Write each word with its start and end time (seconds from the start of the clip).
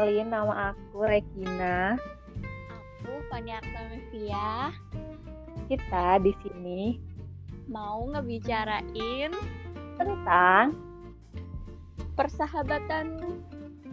kenalin 0.00 0.32
nama 0.32 0.72
aku 0.72 1.04
Regina. 1.04 2.00
Aku 2.72 3.20
Fani 3.28 3.52
Artamevia 3.52 4.72
Kita 5.68 6.16
di 6.24 6.32
sini 6.40 6.96
mau 7.68 8.08
ngebicarain 8.08 9.28
tentang 10.00 10.72
persahabatan 12.16 13.20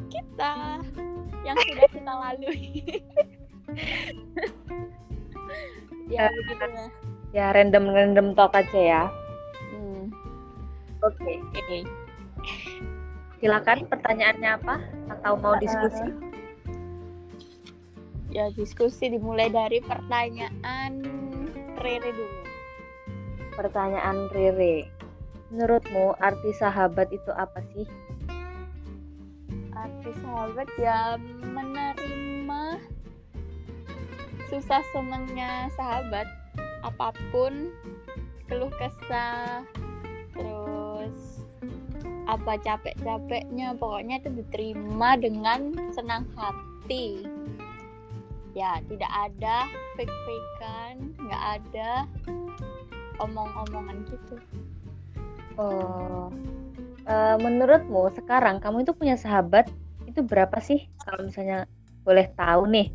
kita 0.07 0.80
yang 1.43 1.59
sudah 1.59 1.89
kita 1.91 2.13
lalui. 2.16 2.71
ya 6.08 6.23
Ya. 6.23 6.31
begitu 6.31 6.66
ya 7.35 7.52
random-random 7.52 8.31
talk 8.31 8.55
aja 8.55 8.80
ya. 8.80 9.03
Hmm. 9.76 10.08
Oke, 11.03 11.44
Oke. 11.52 11.84
Silakan 13.38 13.86
pertanyaannya 13.86 14.50
apa 14.58 14.76
atau 15.18 15.38
mau 15.38 15.55
diskusi? 15.62 16.08
Ya 18.34 18.50
diskusi 18.54 19.13
dimulai 19.13 19.50
dari 19.50 19.80
pertanyaan 19.82 21.05
Rere 21.77 22.12
dulu. 22.12 22.41
Pertanyaan 23.54 24.27
Rere. 24.34 24.90
Menurutmu 25.54 26.18
arti 26.20 26.52
sahabat 26.58 27.08
itu 27.13 27.32
apa 27.32 27.63
sih? 27.72 27.88
Arti 29.72 30.12
sahabat 30.20 30.68
ya 30.82 31.16
menerima 31.46 32.82
susah 34.49 34.84
senengnya 34.91 35.68
sahabat 35.76 36.27
apa 36.84 37.12
pun 37.32 37.72
keluh 38.48 38.72
kesah 38.80 39.63
apa 42.27 42.59
capek-capeknya 42.59 43.73
pokoknya 43.79 44.20
itu 44.20 44.29
diterima 44.43 45.15
dengan 45.15 45.71
senang 45.95 46.27
hati 46.35 47.23
ya 48.51 48.83
tidak 48.91 49.11
ada 49.15 49.65
fake-fakean 49.95 51.15
nggak 51.17 51.43
ada 51.61 51.91
omong-omongan 53.23 54.03
gitu 54.11 54.35
Oh, 55.57 56.29
eh, 57.09 57.35
menurutmu 57.41 58.13
sekarang 58.13 58.61
kamu 58.61 58.85
itu 58.85 58.93
punya 58.93 59.17
sahabat 59.17 59.65
itu 60.05 60.21
berapa 60.21 60.53
sih? 60.61 60.85
Kalau 61.01 61.25
misalnya 61.25 61.65
boleh 62.05 62.29
tahu 62.37 62.70
nih. 62.70 62.93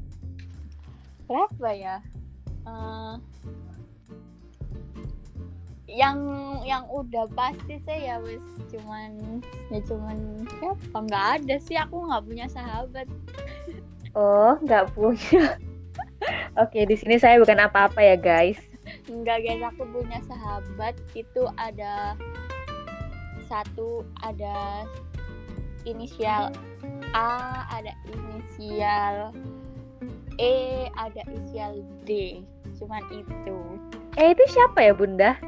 berapa 1.26 1.70
ya 1.74 1.98
Eh, 2.62 3.14
yang 5.92 6.18
yang 6.64 6.88
udah 6.88 7.28
pasti 7.36 7.76
saya 7.84 8.16
ya 8.16 8.16
wes 8.24 8.40
cuman 8.72 9.40
ya 9.68 9.80
cuman 9.84 10.16
siapa 10.56 10.96
nggak 11.04 11.26
ada 11.38 11.56
sih 11.60 11.76
aku 11.76 12.08
nggak 12.08 12.24
punya 12.24 12.46
sahabat 12.48 13.04
Oh, 14.12 14.60
nggak 14.60 14.92
punya. 14.92 15.56
Oke, 16.62 16.84
di 16.84 16.96
sini 17.00 17.16
saya 17.16 17.40
bukan 17.40 17.56
apa-apa 17.64 17.96
ya, 18.04 18.16
guys. 18.20 18.60
nggak 19.08 19.40
guys 19.40 19.62
aku 19.72 19.88
punya 19.88 20.20
sahabat 20.28 20.92
itu 21.16 21.48
ada 21.56 22.12
satu 23.48 24.04
ada 24.20 24.84
inisial 25.88 26.52
A 27.16 27.64
ada 27.72 27.94
inisial 28.10 29.32
E 30.36 30.88
ada 30.98 31.22
inisial 31.30 31.80
D 32.04 32.42
cuman 32.76 33.00
itu 33.14 33.56
Eh, 34.20 34.36
itu 34.36 34.44
siapa 34.52 34.82
ya, 34.84 34.92
Bunda? 34.92 35.38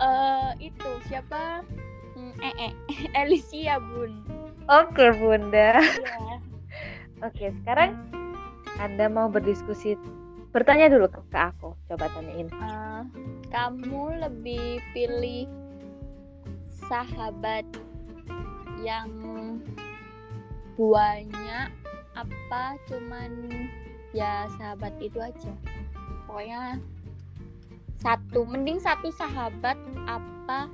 Eh 0.00 0.50
itu 0.72 0.90
siapa 1.06 1.64
Hmm, 2.20 2.36
eh, 2.42 2.54
eh. 2.68 2.72
Alicia 3.20 3.80
bun 3.80 4.20
Oke, 4.70 5.10
Bunda. 5.18 5.82
Iya. 5.82 6.38
Oke, 7.26 7.50
sekarang 7.62 7.98
Anda 8.78 9.10
mau 9.10 9.26
berdiskusi. 9.26 9.98
Bertanya 10.54 10.86
dulu 10.86 11.10
ke, 11.10 11.18
ke 11.26 11.38
aku. 11.42 11.74
Coba 11.90 12.06
tanyain. 12.14 12.46
Eh, 12.46 13.02
kamu 13.50 14.22
lebih 14.22 14.78
pilih 14.94 15.50
sahabat 16.86 17.66
yang 18.78 19.10
banyak 20.78 21.68
apa 22.16 22.64
cuman 22.88 23.52
ya 24.16 24.48
sahabat 24.56 24.90
itu 24.98 25.20
aja 25.20 25.52
pokoknya 26.24 26.80
satu 28.00 28.48
mending 28.48 28.80
satu 28.80 29.12
sahabat 29.12 29.76
apa 30.08 30.66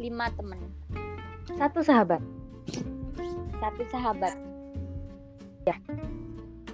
lima 0.00 0.32
temen 0.32 0.60
Satu 1.50 1.84
sahabat. 1.84 2.22
satu 3.60 3.82
sahabat 3.92 4.32
Ya. 5.68 5.76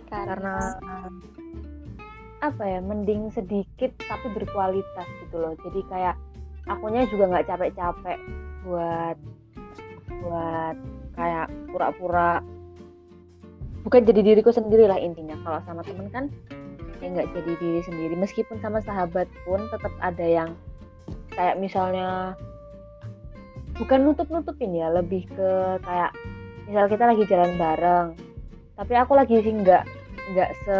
Karena 0.06 0.78
apa 2.38 2.62
ya, 2.62 2.78
mending 2.78 3.32
sedikit 3.34 3.90
tapi 4.06 4.30
berkualitas 4.30 5.06
gitu 5.26 5.36
loh. 5.42 5.58
Jadi 5.66 5.80
kayak 5.90 6.14
akunya 6.70 7.02
juga 7.10 7.34
nggak 7.34 7.46
capek-capek 7.50 8.18
buat 8.66 9.16
buat 10.22 10.76
kayak 11.18 11.46
pura-pura 11.70 12.42
bukan 13.86 14.02
jadi 14.06 14.20
diriku 14.22 14.54
sendiri 14.54 14.86
lah 14.86 14.98
intinya. 15.02 15.34
Kalau 15.42 15.60
sama 15.66 15.82
temen 15.82 16.06
kan 16.14 16.24
ya 17.00 17.08
nggak 17.12 17.30
jadi 17.32 17.52
diri 17.58 17.80
sendiri. 17.84 18.14
Meskipun 18.16 18.60
sama 18.60 18.80
sahabat 18.82 19.28
pun 19.44 19.60
tetap 19.72 19.92
ada 20.00 20.26
yang 20.26 20.50
kayak 21.32 21.60
misalnya 21.60 22.34
bukan 23.76 24.08
nutup-nutupin 24.08 24.72
ya, 24.72 24.88
lebih 24.88 25.28
ke 25.28 25.50
kayak 25.84 26.12
misal 26.66 26.90
kita 26.90 27.04
lagi 27.06 27.22
jalan 27.30 27.54
bareng 27.54 28.08
tapi 28.76 28.92
aku 28.98 29.12
lagi 29.16 29.40
sih 29.40 29.54
nggak 29.54 29.86
nggak 30.34 30.50
se 30.66 30.78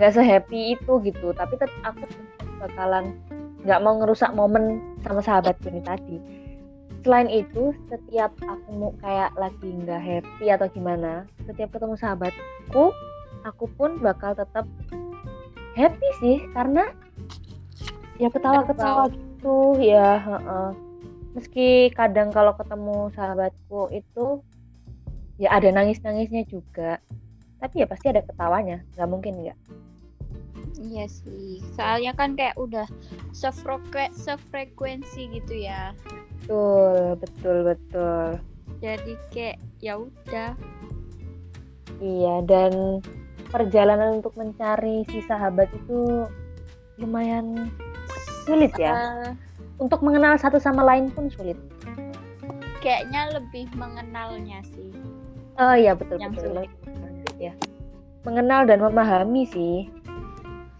nggak 0.00 0.12
se 0.16 0.22
happy 0.24 0.74
itu 0.74 0.92
gitu 1.04 1.30
tapi 1.36 1.54
tetap 1.60 1.76
aku 1.86 2.08
bakalan 2.58 3.14
nggak 3.62 3.80
mau 3.84 4.00
ngerusak 4.00 4.32
momen 4.32 4.82
sama 5.04 5.20
sahabatku 5.20 5.68
ini 5.68 5.84
tadi 5.84 6.16
selain 7.04 7.28
itu 7.28 7.76
setiap 7.92 8.32
aku 8.42 8.68
mau 8.72 8.92
kayak 9.04 9.36
lagi 9.36 9.68
nggak 9.68 10.00
happy 10.00 10.46
atau 10.48 10.66
gimana 10.72 11.28
setiap 11.46 11.76
ketemu 11.76 11.94
sahabatku 12.00 12.90
aku 13.44 13.68
pun 13.76 14.00
bakal 14.00 14.32
tetap 14.32 14.64
happy 15.76 16.08
sih 16.18 16.38
karena 16.56 16.90
ya 18.16 18.32
ketawa-ketawa 18.32 19.10
gitu 19.12 19.76
ya 19.82 20.18
heeh. 20.22 20.70
meski 21.34 21.90
kadang 21.90 22.30
kalau 22.30 22.54
ketemu 22.54 23.10
sahabatku 23.12 23.90
itu 23.90 24.38
ya 25.34 25.50
ada 25.50 25.66
nangis-nangisnya 25.74 26.46
juga. 26.46 27.02
Tapi 27.58 27.82
ya 27.82 27.86
pasti 27.90 28.06
ada 28.14 28.22
ketawanya 28.22 28.86
nggak 28.94 29.08
mungkin 29.10 29.42
nggak. 29.42 29.58
Iya 30.78 31.10
sih 31.10 31.58
soalnya 31.74 32.14
kan 32.14 32.38
kayak 32.38 32.54
udah 32.54 32.86
sefrekuen 33.34 34.14
sefrekuensi 34.14 35.34
gitu 35.34 35.54
ya. 35.58 35.90
Betul 36.46 37.18
betul 37.18 37.56
betul. 37.66 38.26
Jadi 38.78 39.12
kayak 39.34 39.58
ya 39.82 39.98
udah. 39.98 40.54
Iya 41.98 42.34
dan 42.46 43.02
perjalanan 43.54 44.18
untuk 44.18 44.34
mencari 44.34 45.06
si 45.06 45.22
sahabat 45.22 45.70
itu 45.70 46.26
lumayan 46.98 47.70
sulit 48.42 48.74
ya. 48.74 49.22
Eh, 49.22 49.30
untuk 49.78 50.02
mengenal 50.02 50.34
satu 50.34 50.58
sama 50.58 50.82
lain 50.82 51.14
pun 51.14 51.30
sulit. 51.30 51.54
kayaknya 52.84 53.32
lebih 53.32 53.64
mengenalnya 53.80 54.60
sih. 54.76 54.92
Oh 55.56 55.72
iya 55.72 55.96
betul 55.96 56.20
Yang 56.20 56.36
betul. 56.36 56.44
sulit. 56.52 56.70
ya. 57.40 57.52
Mengenal 58.28 58.68
dan 58.68 58.84
memahami 58.84 59.48
sih 59.48 59.88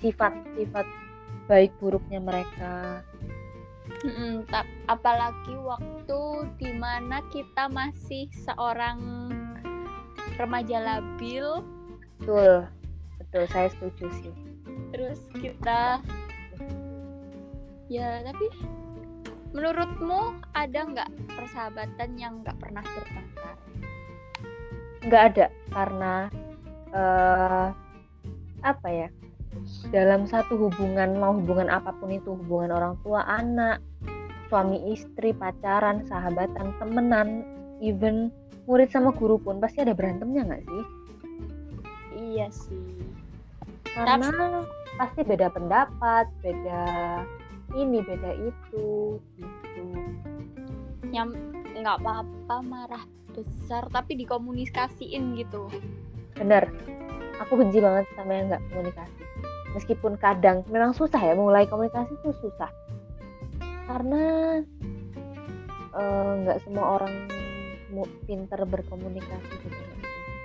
sifat-sifat 0.04 0.84
baik 1.48 1.72
buruknya 1.80 2.20
mereka. 2.20 3.00
Tap- 4.52 4.68
apalagi 4.92 5.56
waktu 5.64 6.20
di 6.60 6.76
mana 6.76 7.24
kita 7.32 7.72
masih 7.72 8.28
seorang 8.44 9.32
remaja 10.36 10.84
labil 10.84 11.64
betul. 12.24 12.54
Betul 13.20 13.44
saya 13.52 13.68
setuju 13.68 14.06
sih. 14.24 14.34
Terus 14.96 15.20
kita 15.36 16.00
ya 17.92 18.24
tapi 18.24 18.48
menurutmu 19.54 20.34
ada 20.56 20.80
nggak 20.82 21.10
persahabatan 21.36 22.10
yang 22.18 22.42
nggak 22.42 22.58
pernah 22.58 22.82
bertengkar 22.82 23.56
nggak 25.04 25.22
ada 25.30 25.46
karena 25.70 26.14
eh 26.96 27.68
apa 28.64 28.88
ya 28.88 29.08
dalam 29.94 30.26
satu 30.26 30.58
hubungan 30.58 31.14
mau 31.20 31.36
hubungan 31.36 31.70
apa 31.70 31.94
pun 32.00 32.10
itu 32.10 32.34
hubungan 32.34 32.74
orang 32.74 32.94
tua 33.06 33.22
anak 33.28 33.78
suami 34.48 34.90
istri 34.90 35.30
pacaran 35.36 36.02
sahabatan 36.08 36.74
temenan 36.80 37.46
even 37.78 38.32
murid 38.64 38.88
sama 38.90 39.12
guru 39.12 39.36
pun 39.38 39.60
pasti 39.60 39.84
ada 39.84 39.92
berantemnya 39.92 40.42
nggak 40.48 40.64
sih 40.66 40.84
iya 42.34 42.48
sih. 42.50 42.98
Karena 43.94 44.66
pasti 44.98 45.22
beda 45.22 45.54
pendapat 45.54 46.26
beda 46.42 46.82
ini 47.78 48.02
beda 48.02 48.30
itu 48.42 49.18
gitu. 49.38 49.84
Yang 51.14 51.38
nggak 51.78 52.02
apa-apa 52.02 52.56
marah 52.66 53.04
besar 53.34 53.86
tapi 53.94 54.18
dikomunikasiin 54.18 55.38
gitu. 55.38 55.70
Bener. 56.34 56.70
Aku 57.42 57.58
benci 57.58 57.82
banget 57.82 58.06
sama 58.14 58.30
yang 58.34 58.46
nggak 58.50 58.62
komunikasi. 58.70 59.22
Meskipun 59.74 60.14
kadang 60.22 60.62
memang 60.70 60.94
susah 60.94 61.18
ya 61.18 61.34
mulai 61.34 61.66
komunikasi 61.66 62.14
itu 62.14 62.30
susah. 62.42 62.70
Karena 63.90 64.22
eh, 65.94 66.32
nggak 66.46 66.62
semua 66.66 66.98
orang 66.98 67.14
pinter 68.26 68.58
berkomunikasi 68.66 69.54
gitu. 69.66 69.82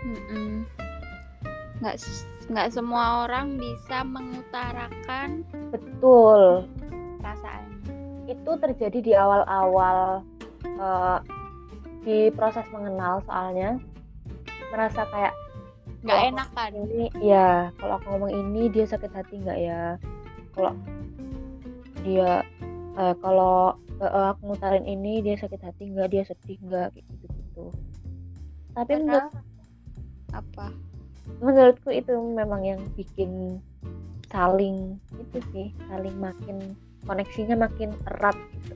Mm-mm. 0.05 0.65
Nggak 1.79 1.95
nggak 2.49 2.67
semua 2.73 3.23
orang 3.27 3.55
bisa 3.55 4.03
mengutarakan 4.03 5.45
betul. 5.71 6.65
perasaannya. 7.19 7.77
Itu 8.27 8.51
terjadi 8.57 8.99
di 8.99 9.13
awal-awal 9.15 10.23
eh, 10.65 11.17
di 12.03 12.17
proses 12.33 12.65
mengenal 12.73 13.23
soalnya. 13.25 13.79
Merasa 14.69 15.05
kayak 15.09 15.33
nggak 15.99 16.15
Kalau- 16.15 16.29
enakan 16.31 16.71
ini 16.87 17.03
ya 17.19 17.73
kalau 17.75 17.99
aku 17.99 18.05
ngomong 18.15 18.31
ini 18.31 18.71
dia 18.71 18.85
sakit 18.87 19.11
hati 19.11 19.35
nggak 19.39 19.59
ya? 19.59 19.83
Kalau 20.55 20.73
dia 22.03 22.43
eh, 22.95 23.15
kalau 23.19 23.75
eh, 23.99 24.25
aku 24.31 24.41
ngutarin 24.51 24.87
ini 24.87 25.19
dia 25.19 25.35
sakit 25.35 25.59
hati 25.59 25.91
nggak? 25.91 26.07
Dia 26.11 26.23
sedih 26.23 26.59
nggak? 26.59 26.95
Gitu 26.95 27.13
gitu 27.27 27.65
tapi 28.69 28.95
menurut, 28.95 29.27
Padahal 29.27 29.43
apa 30.31 30.67
menurutku 31.37 31.93
itu 31.93 32.11
memang 32.33 32.65
yang 32.65 32.81
bikin 32.97 33.61
saling 34.29 34.97
itu 35.17 35.37
sih 35.53 35.67
saling 35.89 36.13
makin 36.17 36.77
koneksinya 37.05 37.55
makin 37.55 37.93
erat 38.05 38.37
gitu. 38.61 38.75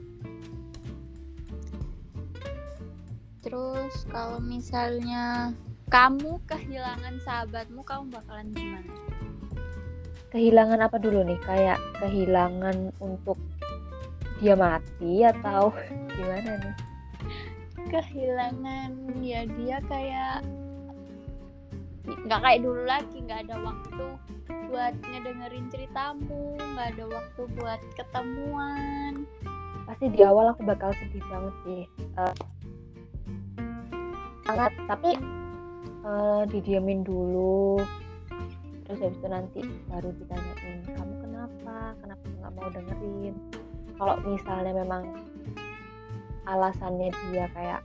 Terus 3.44 4.08
kalau 4.08 4.40
misalnya 4.40 5.52
kamu 5.92 6.40
kehilangan 6.48 7.20
sahabatmu 7.22 7.84
kamu 7.84 8.04
bakalan 8.10 8.48
gimana? 8.56 8.94
Kehilangan 10.32 10.80
apa 10.82 10.96
dulu 10.98 11.22
nih? 11.22 11.38
Kayak 11.44 11.78
kehilangan 12.02 12.90
untuk 12.98 13.38
dia 14.42 14.56
mati 14.58 15.22
atau 15.22 15.70
gimana 16.16 16.50
nih? 16.58 16.76
Kehilangan 17.92 18.90
ya 19.22 19.46
dia 19.46 19.78
kayak 19.86 20.42
nggak 22.04 22.40
kayak 22.40 22.60
dulu 22.60 22.82
lagi 22.84 23.16
nggak 23.24 23.48
ada 23.48 23.56
waktu 23.64 24.06
buat 24.68 24.94
ngedengerin 25.00 25.66
ceritamu 25.72 26.58
nggak 26.60 26.88
ada 26.96 27.04
waktu 27.08 27.42
buat 27.56 27.80
ketemuan. 27.96 29.24
Pasti 29.84 30.08
di 30.12 30.20
awal 30.24 30.52
aku 30.52 30.64
bakal 30.64 30.92
sedih 30.96 31.24
banget 31.28 31.54
sih 31.64 31.82
Eh, 32.20 32.34
sangat. 34.44 34.72
Tapi 34.84 35.10
eh, 36.04 36.42
didiamin 36.52 37.00
dulu. 37.04 37.80
Terus 38.84 39.00
habis 39.00 39.16
itu 39.16 39.28
nanti 39.32 39.60
baru 39.88 40.12
ditanyain 40.12 40.80
kamu 40.92 41.14
kenapa? 41.24 41.76
Kenapa 42.04 42.24
nggak 42.28 42.52
mau 42.52 42.68
dengerin? 42.68 43.34
Kalau 43.96 44.14
misalnya 44.28 44.72
memang 44.76 45.02
alasannya 46.44 47.08
dia 47.32 47.48
kayak 47.56 47.80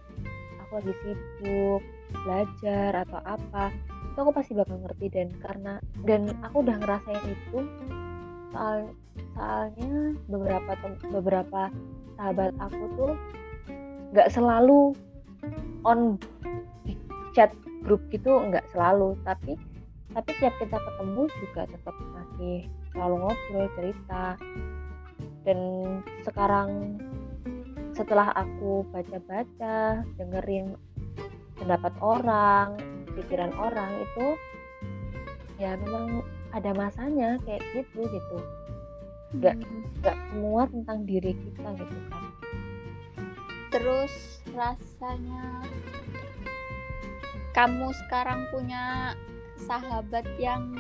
aku 0.60 0.83
lagi 0.83 0.94
sibuk 1.00 1.81
belajar 2.12 2.92
atau 3.07 3.22
apa 3.24 3.72
itu 4.19 4.27
aku 4.27 4.36
pasti 4.36 4.51
bakal 4.51 4.83
ngerti 4.83 5.07
dan 5.16 5.31
karena 5.39 5.74
dan 6.04 6.27
aku 6.44 6.60
udah 6.60 6.75
ngerasain 6.75 7.24
itu 7.24 7.63
soal 8.51 8.92
soalnya 9.31 10.12
beberapa 10.27 10.71
beberapa 11.07 11.71
sahabat 12.19 12.51
aku 12.60 12.83
tuh 13.00 13.16
nggak 14.12 14.27
selalu 14.27 14.92
on 15.88 16.19
chat 17.31 17.56
grup 17.88 18.04
gitu 18.12 18.44
nggak 18.44 18.68
selalu. 18.75 19.16
Tapi 19.24 19.56
tapi 20.12 20.31
tiap 20.44 20.51
kita 20.60 20.75
ketemu 20.83 21.24
juga 21.39 21.62
tetap 21.72 21.95
masih 22.12 22.68
selalu 22.92 23.15
ngobrol 23.24 23.68
cerita. 23.80 24.36
Dan 25.48 25.60
sekarang 26.27 27.00
setelah 27.95 28.36
aku 28.36 28.83
baca-baca 28.92 30.04
dengerin 30.19 30.75
pendapat 31.56 31.95
orang 32.04 32.99
pikiran 33.16 33.54
orang 33.58 33.92
itu 34.04 34.28
ya 35.60 35.76
memang 35.80 36.24
ada 36.56 36.72
masanya 36.74 37.38
kayak 37.46 37.62
gitu 37.76 38.08
gitu 38.10 38.38
Nggak. 39.30 39.56
Hmm. 39.62 39.82
nggak 40.02 40.18
semua 40.32 40.62
tentang 40.66 40.98
diri 41.06 41.32
kita 41.38 41.70
gitu 41.78 41.98
kan 42.10 42.24
terus 43.70 44.42
rasanya 44.58 45.62
kamu 47.54 47.94
sekarang 48.06 48.50
punya 48.50 49.14
sahabat 49.60 50.26
yang 50.42 50.74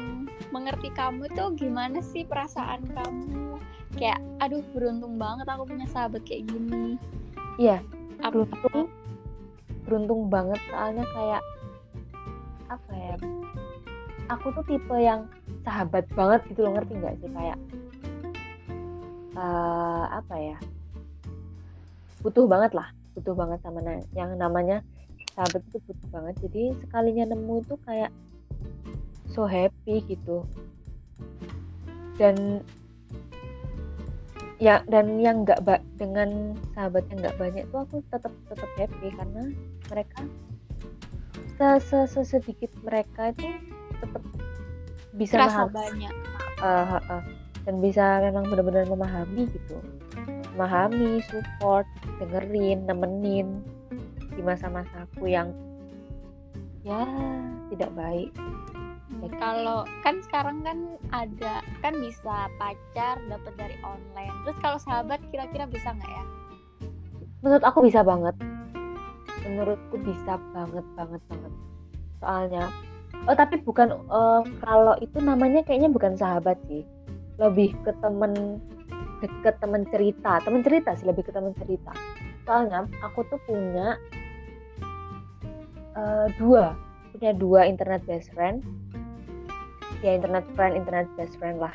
mengerti 0.49 0.89
kamu 0.97 1.29
itu 1.29 1.43
gimana 1.59 2.01
sih 2.01 2.25
perasaan 2.25 2.81
kamu 2.89 3.61
kayak 3.99 4.17
aduh 4.41 4.63
beruntung 4.73 5.21
banget 5.21 5.45
aku 5.45 5.69
punya 5.69 5.85
sahabat 5.85 6.25
kayak 6.25 6.49
gini 6.49 6.97
iya 7.61 7.83
beruntung 8.23 8.89
beruntung 9.85 10.21
banget 10.31 10.57
soalnya 10.71 11.05
kayak 11.13 11.43
ya 13.19 13.29
aku 14.29 14.53
tuh 14.53 14.63
tipe 14.69 14.95
yang 14.97 15.25
sahabat 15.65 16.05
banget 16.13 16.41
gitu 16.53 16.65
loh 16.65 16.77
ngerti 16.77 16.93
nggak 16.97 17.15
sih? 17.19 17.29
Kayak 17.29 17.57
eh, 19.35 20.05
apa 20.13 20.35
ya? 20.37 20.57
Butuh 22.23 22.45
banget 22.45 22.73
lah 22.75 22.89
butuh 23.19 23.35
banget 23.35 23.59
sama 23.59 23.83
yang 24.15 24.31
namanya 24.39 24.79
sahabat 25.35 25.59
itu 25.67 25.77
butuh 25.83 26.07
banget. 26.07 26.35
Jadi 26.47 26.63
sekalinya 26.79 27.35
nemu 27.35 27.67
itu 27.67 27.75
kayak 27.83 28.11
so 29.27 29.43
happy 29.43 29.99
gitu. 30.07 30.47
Dan 32.15 32.63
ya 34.59 34.83
dan 34.87 35.19
yang 35.19 35.47
nggak 35.47 35.63
dengan 35.95 36.55
sahabat 36.75 37.07
yang 37.11 37.19
nggak 37.23 37.37
banyak 37.39 37.63
itu 37.63 37.75
aku 37.75 38.03
tetap 38.11 38.31
tetap 38.51 38.69
happy 38.75 39.07
karena 39.15 39.43
mereka 39.87 40.19
se- 41.59 41.83
se- 41.83 42.07
se- 42.07 42.29
sedikit 42.39 42.71
mereka 42.87 43.35
itu 43.35 43.51
tetap 43.99 44.23
bisa 45.19 45.33
kerasa 45.35 45.67
memahami 45.67 45.75
banyak. 45.75 46.13
Eh, 46.59 46.85
eh, 46.87 47.03
eh. 47.11 47.23
dan 47.67 47.75
bisa 47.83 48.05
memang 48.23 48.47
benar-benar 48.47 48.87
memahami 48.87 49.43
gitu. 49.51 49.77
Memahami 50.55 51.19
support 51.27 51.83
dengerin 52.23 52.87
nemenin 52.87 53.59
di 54.31 54.41
masa-masa 54.41 55.03
aku 55.03 55.27
yang 55.27 55.51
ya 56.87 57.03
tidak 57.67 57.91
baik. 57.91 58.31
Hmm, 59.11 59.27
kalau 59.35 59.83
kan 60.07 60.23
sekarang 60.23 60.63
kan 60.63 60.95
ada 61.11 61.59
kan 61.83 61.91
bisa 61.99 62.47
pacar 62.55 63.19
dapat 63.27 63.53
dari 63.59 63.75
online. 63.83 64.31
Terus 64.47 64.57
kalau 64.63 64.79
sahabat 64.79 65.19
kira-kira 65.27 65.67
bisa 65.67 65.91
nggak 65.91 66.07
ya? 66.07 66.23
Menurut 67.43 67.63
aku 67.67 67.83
bisa 67.83 67.99
banget 67.99 68.35
menurutku 69.49 69.97
bisa 70.05 70.37
banget 70.53 70.85
banget 70.93 71.21
banget. 71.25 71.53
Soalnya 72.21 72.63
oh 73.25 73.35
tapi 73.35 73.57
bukan 73.65 73.89
eh, 73.97 74.41
kalau 74.61 74.93
itu 75.01 75.17
namanya 75.17 75.65
kayaknya 75.65 75.89
bukan 75.89 76.13
sahabat 76.13 76.61
sih. 76.69 76.85
Lebih 77.41 77.73
ke 77.81 77.91
temen 78.03 78.61
deket 79.19 79.57
temen 79.57 79.83
cerita. 79.89 80.39
Temen 80.45 80.61
cerita 80.61 80.93
sih 80.93 81.09
lebih 81.09 81.25
ke 81.25 81.31
temen 81.33 81.57
cerita. 81.57 81.91
Soalnya 82.45 82.85
aku 83.01 83.25
tuh 83.27 83.41
punya 83.49 83.97
eh, 85.97 86.27
dua. 86.37 86.77
Punya 87.15 87.33
dua 87.33 87.65
internet 87.65 88.05
best 88.05 88.29
friend. 88.37 88.61
Ya 90.05 90.15
internet 90.15 90.45
friend 90.53 90.77
internet 90.77 91.09
best 91.17 91.35
friend 91.41 91.59
lah. 91.59 91.73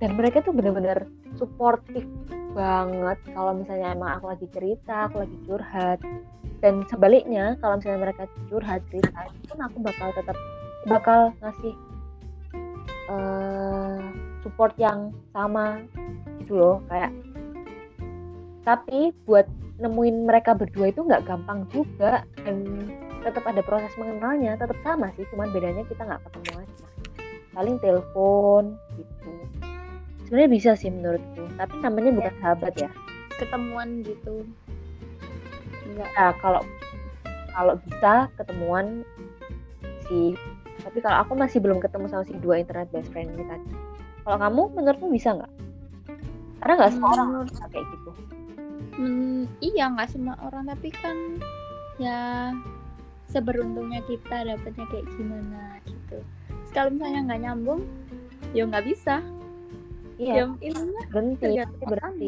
Dan 0.00 0.16
mereka 0.16 0.40
tuh 0.40 0.56
bener-bener 0.56 1.04
suportif 1.40 2.04
banget 2.52 3.18
kalau 3.32 3.56
misalnya 3.56 3.96
emang 3.96 4.20
aku 4.20 4.26
lagi 4.28 4.46
cerita, 4.52 5.08
aku 5.08 5.24
lagi 5.24 5.36
curhat. 5.48 5.98
Dan 6.60 6.84
sebaliknya 6.92 7.56
kalau 7.64 7.80
misalnya 7.80 8.00
mereka 8.04 8.28
curhat 8.52 8.84
cerita, 8.92 9.20
itu 9.32 9.52
aku 9.56 9.78
bakal 9.80 10.08
tetap 10.12 10.36
bakal 10.84 11.18
ngasih 11.40 11.74
eh, 13.08 14.00
support 14.44 14.76
yang 14.76 15.08
sama 15.32 15.80
gitu 16.44 16.60
loh 16.60 16.76
kayak. 16.92 17.12
Tapi 18.60 19.16
buat 19.24 19.48
nemuin 19.80 20.28
mereka 20.28 20.52
berdua 20.52 20.92
itu 20.92 21.00
nggak 21.00 21.24
gampang 21.24 21.64
juga 21.72 22.28
dan 22.44 22.84
tetap 23.24 23.44
ada 23.48 23.60
proses 23.64 23.92
mengenalnya, 23.96 24.56
tetap 24.56 24.76
sama 24.84 25.12
sih, 25.16 25.24
cuman 25.32 25.48
bedanya 25.52 25.84
kita 25.88 26.04
nggak 26.04 26.20
ketemu 26.28 26.64
aja. 26.64 26.86
Paling 27.56 27.76
telepon 27.80 28.76
gitu. 28.96 29.32
Sebenarnya 30.30 30.50
bisa 30.54 30.70
sih 30.78 30.94
menurutku, 30.94 31.42
tapi 31.58 31.74
namanya 31.82 32.14
bukan 32.14 32.34
sahabat 32.38 32.74
ya. 32.78 32.90
ketemuan 33.34 34.04
gitu 34.04 34.44
enggak 35.88 36.06
Nah, 36.12 36.30
kalau 36.38 36.60
kalau 37.50 37.74
bisa 37.82 38.28
ketemuan 38.38 39.02
sih. 40.06 40.36
Tapi 40.80 41.00
kalau 41.00 41.24
aku 41.24 41.32
masih 41.34 41.58
belum 41.58 41.80
ketemu 41.80 42.06
sama 42.06 42.22
si 42.22 42.36
dua 42.38 42.60
internet 42.60 42.92
best 42.94 43.10
friend 43.10 43.32
ini 43.34 43.42
tadi. 43.42 43.68
Kalau 44.22 44.36
kamu 44.38 44.62
menurutmu 44.76 45.08
bisa 45.10 45.34
nggak? 45.34 45.52
Karena 46.60 46.74
nggak 46.78 46.92
semua 46.94 47.08
orang 47.16 47.28
Menurut- 47.32 47.48
bisa 47.50 47.64
kayak 47.72 47.86
gitu. 47.90 48.10
Men, 49.00 49.14
iya 49.64 49.84
nggak 49.88 50.08
semua 50.12 50.36
orang 50.44 50.68
tapi 50.68 50.92
kan 50.92 51.16
ya 51.96 52.52
seberuntungnya 53.26 54.04
kita 54.04 54.44
dapatnya 54.44 54.84
kayak 54.92 55.06
gimana 55.16 55.80
gitu 55.88 56.20
kalau 56.70 56.90
misalnya 56.92 57.20
nggak 57.24 57.40
nyambung 57.40 57.80
ya 58.52 58.66
nggak 58.66 58.84
bisa 58.84 59.24
iya 60.20 60.34
ya 60.36 60.46
intinya 60.60 61.02
berhenti 61.08 61.48
berhenti 61.88 62.26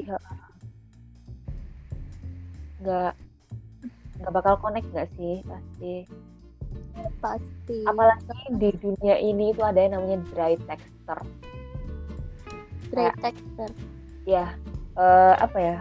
nggak 2.83 3.13
nggak 4.23 4.33
bakal 4.33 4.55
connect 4.59 4.87
nggak 4.91 5.09
sih? 5.19 5.43
Pasti. 5.47 5.95
Pasti. 7.19 7.79
Apalagi 7.87 8.39
di 8.59 8.71
dunia 8.79 9.19
ini 9.19 9.51
itu 9.55 9.63
ada 9.63 9.79
yang 9.83 9.99
namanya 9.99 10.19
dry 10.35 10.55
texter 10.67 11.19
dry 12.91 13.11
texter 13.19 13.71
ya 14.27 14.55
eh, 14.99 15.35
apa 15.39 15.59
ya? 15.59 15.77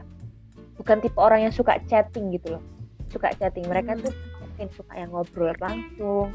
Bukan 0.77 0.97
tipe 1.01 1.17
orang 1.21 1.45
yang 1.49 1.53
suka 1.53 1.77
chatting 1.85 2.33
gitu 2.33 2.57
loh. 2.57 2.63
Suka 3.13 3.29
chatting. 3.37 3.65
Mereka 3.69 3.97
Hmm. 3.97 4.01
tuh 4.09 4.13
mungkin 4.41 4.67
suka 4.73 4.93
yang 4.97 5.09
ngobrol 5.13 5.53
langsung. 5.61 6.33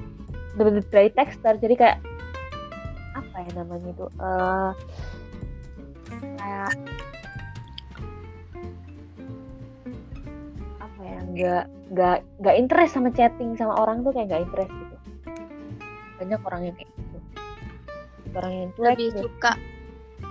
Bener-bener 0.54 0.86
dry 0.90 1.08
texter 1.10 1.58
jadi 1.58 1.74
kayak 1.74 1.98
apa 3.18 3.36
ya 3.42 3.50
namanya 3.58 3.90
itu? 3.90 4.06
Eh 4.18 4.70
kayak 6.36 6.72
apa 10.80 11.00
ya 11.02 11.18
nggak 11.22 11.64
nggak 11.92 12.16
nggak 12.42 12.56
interest 12.58 12.92
sama 12.96 13.10
chatting 13.12 13.54
sama 13.54 13.74
orang 13.78 14.02
tuh 14.02 14.12
kayak 14.14 14.26
nggak 14.32 14.42
interest 14.48 14.72
gitu 14.72 14.96
banyak 16.16 16.40
orang 16.48 16.62
yang 16.64 16.74
kayak 16.76 16.90
gitu 16.96 17.18
orang 18.36 18.52
yang 18.52 18.70
cuek 18.76 18.86
lebih 18.96 19.08
gitu. 19.12 19.20
suka 19.28 19.52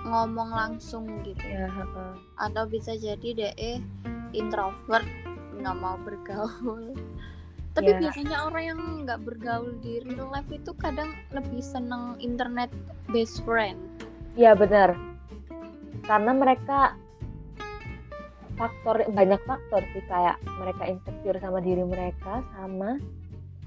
ngomong 0.06 0.50
langsung 0.54 1.04
gitu 1.26 1.42
ya 1.46 1.66
heeh. 1.70 2.12
atau 2.38 2.62
bisa 2.66 2.94
jadi 2.94 3.28
deh 3.34 3.78
introvert 4.34 5.06
nggak 5.56 5.76
mau 5.78 5.96
bergaul 6.02 6.92
tapi 7.76 7.92
Ya. 7.92 8.08
biasanya 8.08 8.36
orang 8.48 8.64
yang 8.64 8.80
nggak 9.04 9.20
bergaul 9.20 9.76
di 9.84 10.00
real 10.00 10.32
life 10.32 10.48
itu 10.48 10.72
kadang 10.80 11.12
lebih 11.30 11.60
seneng 11.60 12.16
internet 12.24 12.72
best 13.12 13.44
friend 13.44 13.76
Iya 14.36 14.52
benar. 14.52 15.15
Karena 16.06 16.32
mereka 16.32 16.94
faktor 18.56 19.04
banyak 19.12 19.40
faktor 19.44 19.84
sih 19.92 20.00
kayak 20.08 20.40
mereka 20.56 20.82
insecure 20.88 21.36
sama 21.42 21.60
diri 21.60 21.84
mereka 21.84 22.40
sama 22.56 22.96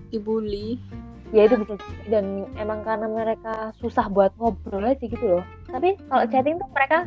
dibully 0.10 0.82
ya 1.30 1.46
itu 1.46 1.62
bisa 1.62 1.78
dan 2.10 2.50
emang 2.58 2.82
karena 2.82 3.06
mereka 3.06 3.70
susah 3.78 4.10
buat 4.10 4.34
ngobrol 4.42 4.82
aja 4.82 5.06
gitu 5.06 5.22
loh. 5.22 5.46
Tapi 5.70 5.94
kalau 6.10 6.26
Hmm. 6.26 6.32
chatting 6.34 6.58
tuh 6.58 6.70
mereka 6.74 7.00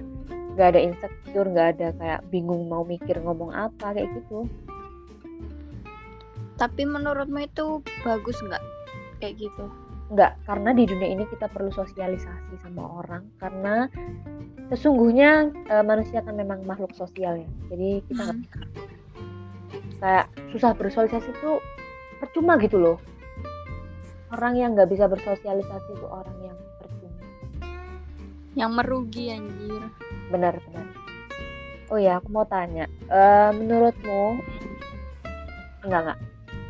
nggak 0.54 0.68
ada 0.76 0.80
insecure, 0.84 1.48
nggak 1.50 1.68
ada 1.74 1.88
kayak 1.98 2.20
bingung 2.30 2.70
mau 2.70 2.86
mikir 2.86 3.18
ngomong 3.18 3.50
apa 3.50 3.98
kayak 3.98 4.06
gitu. 4.14 4.46
tapi 6.62 6.86
menurutmu 6.86 7.42
itu 7.42 7.82
bagus 8.06 8.38
nggak 8.38 8.62
kayak 9.18 9.34
gitu 9.34 9.66
Nggak, 10.12 10.32
karena 10.44 10.70
di 10.76 10.84
dunia 10.84 11.08
ini 11.08 11.24
kita 11.32 11.48
perlu 11.48 11.72
sosialisasi 11.72 12.60
sama 12.60 12.84
orang 13.00 13.24
karena 13.40 13.88
sesungguhnya 14.68 15.48
eh, 15.72 15.84
manusia 15.84 16.20
kan 16.20 16.36
memang 16.36 16.68
makhluk 16.68 16.92
sosial 16.92 17.40
ya. 17.40 17.48
Jadi 17.72 18.04
kita 18.12 18.20
nggak 18.28 18.38
Hmm. 18.38 18.68
kayak 20.02 20.26
susah 20.52 20.76
bersosialisasi 20.76 21.32
itu 21.32 21.52
percuma 22.20 22.60
gitu 22.60 22.76
loh. 22.76 22.98
Orang 24.32 24.60
yang 24.60 24.76
nggak 24.76 24.92
bisa 24.92 25.08
bersosialisasi 25.08 25.90
itu 25.96 26.06
orang 26.08 26.36
yang 26.44 26.58
percuma. 26.76 27.20
Yang 28.52 28.70
merugi 28.76 29.24
anjir. 29.32 29.82
Benar-benar 30.28 31.02
oh 31.92 32.00
ya 32.00 32.18
aku 32.18 32.32
mau 32.32 32.48
tanya. 32.48 32.88
Eh, 32.88 33.50
menurutmu 33.52 34.40
enggak 35.84 36.00
enggak. 36.08 36.18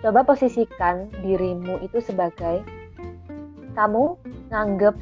Coba 0.03 0.21
posisikan 0.27 1.15
dirimu 1.23 1.79
itu 1.79 2.03
sebagai 2.03 2.67
kamu 3.73 4.17
nganggep 4.53 4.95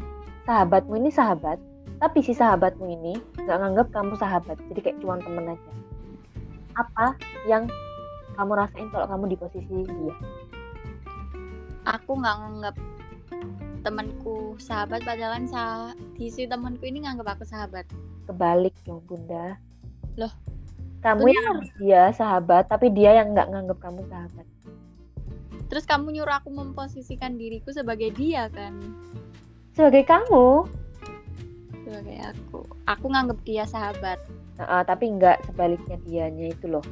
sahabatmu 0.47 0.95
ini 0.99 1.11
sahabat 1.11 1.59
tapi 2.01 2.25
si 2.25 2.33
sahabatmu 2.33 2.89
ini 2.89 3.21
nggak 3.45 3.59
nganggep 3.61 3.89
kamu 3.93 4.17
sahabat. 4.17 4.57
Jadi 4.73 4.81
kayak 4.81 4.99
cuma 5.05 5.21
temen 5.21 5.53
aja. 5.53 5.73
Apa 6.81 7.13
yang 7.45 7.69
kamu 8.41 8.57
rasain 8.57 8.89
kalau 8.89 9.05
kamu 9.05 9.25
di 9.29 9.37
posisi 9.37 9.85
dia? 9.85 10.17
Aku 11.85 12.17
nggak 12.17 12.37
nganggap 12.41 12.77
temanku 13.85 14.57
sahabat 14.57 15.05
padahal 15.05 15.45
sa 15.45 15.93
di 16.17 16.33
si 16.33 16.49
temanku 16.49 16.89
ini 16.89 17.05
nganggap 17.05 17.37
aku 17.37 17.45
sahabat. 17.45 17.85
Kebalik 18.25 18.73
dong 18.89 19.05
bunda. 19.05 19.61
Loh, 20.17 20.33
kamu 21.05 21.29
bener. 21.29 21.37
yang 21.37 21.59
dia 21.77 22.03
sahabat 22.17 22.65
tapi 22.73 22.89
dia 22.97 23.21
yang 23.21 23.37
nggak 23.37 23.49
nganggap 23.53 23.79
kamu 23.81 24.01
sahabat 24.09 24.47
terus 25.71 25.87
kamu 25.87 26.19
nyuruh 26.19 26.43
aku 26.43 26.51
memposisikan 26.51 27.39
diriku 27.39 27.71
sebagai 27.71 28.11
dia 28.19 28.51
kan? 28.51 28.75
Sebagai 29.71 30.03
kamu? 30.03 30.67
Sebagai 31.87 32.19
aku. 32.35 32.61
Aku 32.91 33.07
nganggap 33.07 33.39
dia 33.47 33.63
sahabat. 33.65 34.19
Nah, 34.59 34.83
tapi 34.83 35.15
nggak 35.15 35.47
sebaliknya 35.47 35.97
dianya 36.05 36.53
itu 36.53 36.67
loh. 36.67 36.85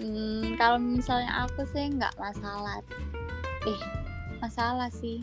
Hmm, 0.00 0.56
kalau 0.56 0.80
misalnya 0.80 1.44
aku 1.44 1.68
sih 1.68 1.92
nggak 1.92 2.16
masalah. 2.16 2.80
Eh, 3.68 3.80
masalah 4.40 4.88
sih. 4.88 5.22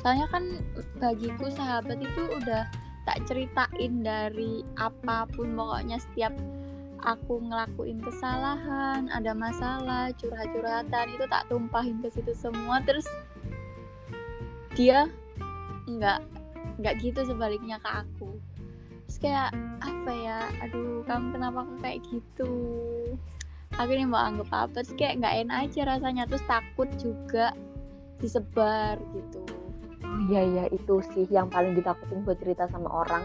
Soalnya 0.00 0.26
kan 0.32 0.64
bagiku 0.96 1.52
sahabat 1.52 2.00
itu 2.00 2.22
udah 2.40 2.64
tak 3.06 3.22
ceritain 3.28 4.02
dari 4.02 4.66
apa 4.80 5.30
pun 5.30 5.54
pokoknya 5.54 6.02
setiap 6.02 6.34
aku 7.06 7.38
ngelakuin 7.38 8.02
kesalahan, 8.02 9.06
ada 9.14 9.32
masalah, 9.32 10.10
curhat-curhatan 10.18 11.06
itu 11.14 11.24
tak 11.30 11.46
tumpahin 11.46 12.02
ke 12.02 12.10
situ 12.10 12.34
semua 12.34 12.82
terus 12.82 13.06
dia 14.74 15.06
nggak 15.86 16.20
nggak 16.82 16.94
gitu 17.00 17.22
sebaliknya 17.22 17.78
ke 17.78 17.88
aku. 17.88 18.36
Terus 19.06 19.18
kayak 19.22 19.54
apa 19.80 20.10
ya? 20.12 20.50
Aduh, 20.66 21.06
kamu 21.06 21.30
kenapa 21.30 21.62
kok 21.62 21.78
kayak 21.78 22.02
gitu? 22.10 22.52
aku 23.76 23.90
ini 23.92 24.06
mau 24.08 24.22
anggap 24.24 24.48
apa 24.54 24.78
sih 24.86 24.96
kayak 24.96 25.20
nggak 25.20 25.34
enak 25.46 25.56
aja 25.68 25.80
rasanya 25.84 26.24
terus 26.24 26.44
takut 26.48 26.88
juga 26.96 27.52
disebar 28.22 28.96
gitu 29.12 29.40
oh 30.00 30.20
iya 30.32 30.40
iya 30.46 30.64
itu 30.72 31.02
sih 31.12 31.28
yang 31.28 31.52
paling 31.52 31.76
ditakutin 31.76 32.24
buat 32.24 32.40
cerita 32.40 32.70
sama 32.72 32.88
orang 32.88 33.24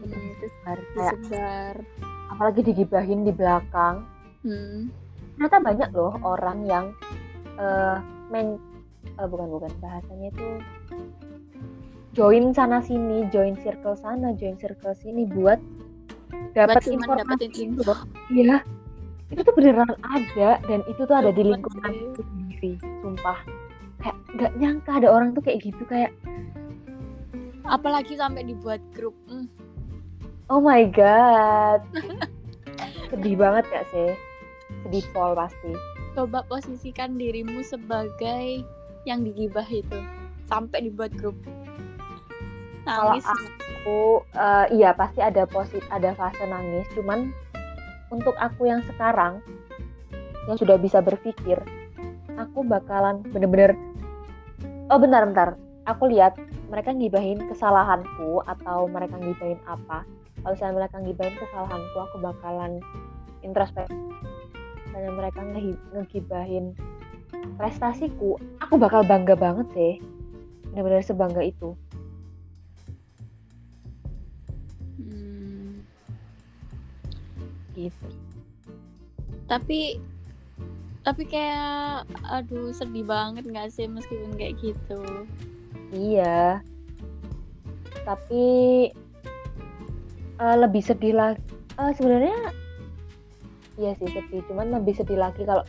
itu 0.00 0.10
Hmm, 0.10 0.36
terus 0.40 0.52
disebar. 0.52 0.78
kayak 0.96 1.14
disebar 1.20 1.74
apalagi 2.32 2.60
digibahin 2.64 3.26
di 3.26 3.32
belakang 3.32 4.04
hmm. 4.44 4.88
ternyata 5.36 5.58
banyak 5.60 5.90
loh 5.92 6.14
orang 6.24 6.64
yang 6.64 6.86
eh 7.60 7.98
main 8.32 8.58
eh, 9.04 9.26
bukan 9.28 9.48
bukan 9.48 9.72
bahasanya 9.78 10.32
itu 10.32 10.48
join 12.14 12.54
sana 12.54 12.80
sini 12.80 13.26
join 13.30 13.54
circle 13.60 13.98
sana 13.98 14.32
join 14.38 14.56
circle 14.58 14.94
sini 14.96 15.26
buat 15.28 15.58
dapat 16.54 16.86
informasi 16.86 17.50
gitu 17.50 17.82
info. 17.82 17.94
Iya, 18.30 18.62
itu 19.34 19.40
tuh 19.42 19.54
beneran 19.58 19.90
ada 20.06 20.62
dan 20.64 20.80
itu 20.86 21.02
tuh 21.02 21.16
ada 21.18 21.30
di 21.34 21.42
lingkungan 21.42 21.92
sendiri, 22.14 22.78
sumpah. 23.02 23.38
Kayak 23.98 24.16
nggak 24.38 24.52
nyangka 24.62 24.90
ada 25.02 25.08
orang 25.10 25.34
tuh 25.34 25.42
kayak 25.42 25.58
gitu 25.66 25.82
kayak 25.90 26.14
apalagi 27.64 28.14
sampai 28.14 28.44
dibuat 28.44 28.78
grup 28.92 29.16
hmm. 29.26 29.48
Oh 30.52 30.60
my 30.60 30.84
god, 30.92 31.80
sedih 33.08 33.36
banget 33.38 33.64
gak 33.72 33.86
sih? 33.92 34.10
Sedih 34.84 35.04
pol 35.16 35.32
pasti. 35.36 35.72
coba 36.14 36.46
posisikan 36.46 37.18
dirimu 37.18 37.58
sebagai 37.66 38.62
yang 39.02 39.26
digibah 39.26 39.66
itu. 39.66 39.98
Sampai 40.46 40.86
dibuat 40.86 41.10
grup. 41.18 41.34
Kalau 42.86 43.16
nangis. 43.16 43.26
aku 43.26 44.22
eh, 44.36 44.66
iya 44.78 44.94
pasti 44.94 45.18
ada 45.24 45.42
posit 45.48 45.82
ada 45.90 46.14
fase 46.14 46.44
nangis. 46.46 46.86
Cuman 46.94 47.34
untuk 48.14 48.36
aku 48.38 48.70
yang 48.70 48.84
sekarang 48.86 49.42
yang 50.46 50.54
sudah 50.60 50.76
bisa 50.78 51.00
berpikir 51.00 51.58
aku 52.36 52.62
bakalan 52.62 53.24
bener-bener 53.34 53.74
oh 54.92 54.98
bentar 55.00 55.26
bentar. 55.26 55.48
Aku 55.90 56.06
lihat 56.08 56.38
mereka 56.70 56.94
ngibahin 56.94 57.42
kesalahanku 57.50 58.40
atau 58.46 58.86
mereka 58.86 59.18
ngibahin 59.18 59.58
apa 59.66 60.06
kalau 60.44 60.52
misalnya 60.60 60.76
mereka 60.84 60.96
ngibahin 61.00 61.36
kesalahanku 61.40 61.96
aku 61.96 62.16
bakalan 62.20 62.72
introspeksi. 63.40 63.96
Misalnya 64.84 65.12
mereka 65.16 65.40
ngegibahin 65.96 66.76
prestasiku 67.56 68.36
aku 68.60 68.76
bakal 68.76 69.00
bangga 69.08 69.32
banget 69.40 69.64
sih. 69.72 69.94
Bener-bener 70.68 71.00
sebangga 71.00 71.40
itu. 71.40 71.72
Hmm. 75.00 75.80
gitu. 77.72 78.08
Tapi 79.48 79.96
tapi 81.08 81.22
kayak 81.24 82.04
aduh 82.28 82.68
sedih 82.76 83.08
banget 83.08 83.48
nggak 83.48 83.72
sih 83.72 83.88
meskipun 83.88 84.36
kayak 84.36 84.60
gitu? 84.60 85.00
Iya. 85.88 86.60
Tapi 88.04 88.44
eh, 90.36 90.56
lebih 90.56 90.82
sedih 90.82 91.14
lagi. 91.14 91.40
Eh, 91.74 91.92
sebenarnya 91.92 92.36
iya 93.74 93.92
sih 93.94 94.06
sedih. 94.06 94.40
Cuman 94.46 94.70
lebih 94.72 94.94
sedih 94.94 95.16
lagi 95.16 95.42
kalau 95.42 95.62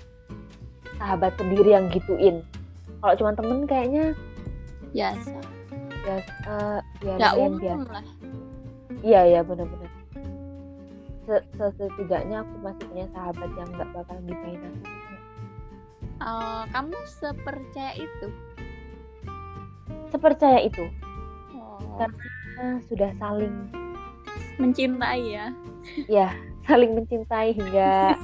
sahabat 0.95 1.34
sendiri 1.36 1.74
yang 1.74 1.89
gituin. 1.89 2.45
Kalau 3.00 3.13
cuma 3.15 3.31
temen 3.34 3.65
kayaknya 3.65 4.13
biasa. 4.91 5.38
eh, 6.05 6.22
ya 7.01 7.13
ya 7.17 7.34
lumayan 7.34 7.38
umum 7.41 7.53
biasa. 7.57 7.89
lah. 7.91 8.05
Iya 9.01 9.22
iya 9.25 9.41
benar-benar 9.41 9.89
Se- 11.25 11.45
se- 11.57 11.74
setidaknya 11.75 12.45
aku 12.45 12.53
masih 12.62 12.86
punya 12.86 13.05
sahabat 13.10 13.50
yang 13.57 13.69
nggak 13.74 13.89
bakal 13.91 14.17
ngibain 14.22 14.62
aku. 14.62 14.81
Eh, 16.15 16.63
kamu 16.69 16.98
sepercaya 17.10 17.93
itu? 17.98 18.27
Sepercaya 20.07 20.60
itu. 20.62 20.86
Oh, 21.57 21.81
karena 21.98 22.79
sudah 22.86 23.12
saling 23.17 23.55
mencintai 24.58 25.22
ya. 25.36 25.51
Ya 26.10 26.30
saling 26.65 26.98
mencintai 26.98 27.54
hingga 27.54 28.18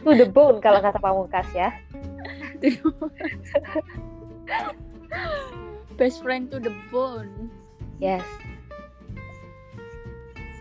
to 0.00 0.14
the 0.14 0.26
bone 0.26 0.62
kalau 0.62 0.78
kata 0.78 0.98
pamungkas 1.02 1.46
ya. 1.52 1.74
Best 5.98 6.22
friend 6.24 6.48
to 6.54 6.62
the 6.62 6.72
bone. 6.88 7.50
Yes. 8.00 8.24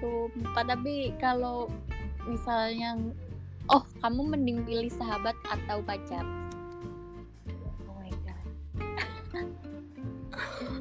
Sumpah 0.02 0.66
tapi 0.68 1.16
kalau 1.22 1.72
misalnya 2.28 2.98
oh 3.72 3.86
kamu 4.04 4.36
mending 4.36 4.66
pilih 4.66 4.92
sahabat 4.92 5.38
atau 5.48 5.80
pacar? 5.86 6.26
Oh 7.88 7.96
my 8.02 8.12
god. 8.26 8.46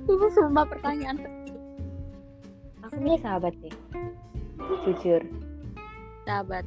Ini 0.11 0.27
sumpah 0.33 0.67
pertanyaan 0.67 1.38
aku 2.89 2.97
punya 3.05 3.19
sahabat 3.21 3.55
sih. 3.61 3.73
Jujur. 4.89 5.23
Sahabat. 6.25 6.65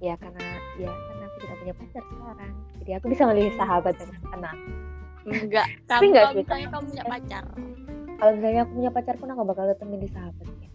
Ya 0.00 0.14
karena 0.16 0.46
ya 0.80 0.88
karena 0.88 1.24
aku 1.28 1.36
tidak 1.44 1.56
punya 1.60 1.74
pacar 1.76 2.02
sekarang. 2.06 2.52
Jadi 2.80 2.90
aku 2.96 3.06
bisa 3.12 3.22
memilih 3.28 3.54
sahabat 3.58 3.94
dengan 3.98 4.20
tenang 4.30 4.58
enggak. 5.28 5.66
Tapi 5.90 6.04
enggak 6.08 6.24
kalau 6.24 6.34
sih, 6.34 6.42
misalnya 6.46 6.68
kamu- 6.70 6.88
punya 6.88 7.04
pacar. 7.04 7.44
Kalau 8.20 8.32
misalnya 8.36 8.60
aku 8.64 8.72
punya 8.78 8.90
pacar 8.94 9.14
pun 9.18 9.28
aku 9.32 9.42
bakal 9.44 9.64
tetap 9.68 9.86
milih 9.88 10.10
sahabatnya 10.14 10.70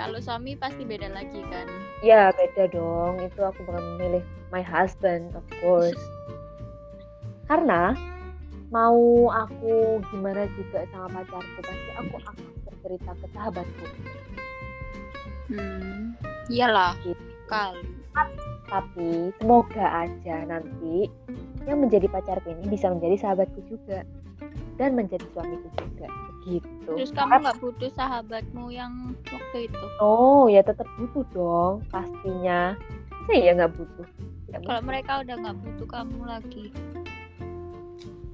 kalau 0.00 0.16
suami 0.16 0.56
pasti 0.56 0.88
beda 0.88 1.12
lagi 1.12 1.44
kan? 1.52 1.68
Ya 2.00 2.32
beda 2.32 2.72
dong. 2.72 3.20
Itu 3.20 3.44
aku 3.44 3.68
bakal 3.68 3.84
memilih 3.84 4.24
my 4.48 4.64
husband 4.64 5.36
of 5.36 5.44
course. 5.60 6.00
Karena 7.52 7.92
mau 8.72 9.28
aku 9.28 10.00
gimana 10.08 10.48
juga 10.56 10.88
sama 10.88 11.20
pacarku 11.20 11.60
pasti 11.60 11.90
aku 12.00 12.16
akan 12.16 12.34
bercerita 12.90 13.12
ke 13.14 13.26
sahabatku. 13.30 13.86
Hmm 15.50 16.18
iyalah 16.50 16.98
Gitu. 17.06 17.14
kali. 17.46 17.86
Tapi 18.66 19.30
semoga 19.38 19.86
aja 20.06 20.36
nanti 20.46 21.06
yang 21.66 21.86
menjadi 21.86 22.10
pacarku 22.10 22.50
ini 22.50 22.66
bisa 22.74 22.90
menjadi 22.90 23.18
sahabatku 23.18 23.62
juga 23.70 24.02
dan 24.78 24.98
menjadi 24.98 25.22
suamiku 25.30 25.70
juga. 25.78 26.06
Begitu 26.42 26.90
terus 26.90 27.14
kamu 27.14 27.42
nggak 27.46 27.58
butuh 27.62 27.90
sahabatmu 27.94 28.74
yang 28.74 29.14
waktu 29.30 29.70
itu? 29.70 29.84
Oh 30.02 30.50
ya 30.50 30.62
tetap 30.66 30.86
butuh 30.98 31.22
dong 31.30 31.74
pastinya. 31.94 32.74
Saya 33.30 33.38
ya 33.38 33.52
nggak 33.54 33.74
butuh? 33.78 34.06
Kalau 34.50 34.82
mereka 34.82 35.22
udah 35.22 35.34
nggak 35.38 35.56
butuh 35.62 35.86
kamu 35.86 36.18
lagi. 36.26 36.66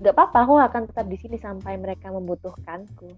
Nggak 0.00 0.12
apa-apa 0.16 0.38
aku 0.44 0.54
akan 0.60 0.82
tetap 0.88 1.06
di 1.08 1.16
sini 1.20 1.36
sampai 1.40 1.76
mereka 1.80 2.08
membutuhkanku 2.12 3.16